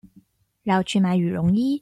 [0.65, 1.79] 繞去買羽絨衣